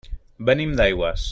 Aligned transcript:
Venim 0.49 0.73
d'Aigües. 0.81 1.19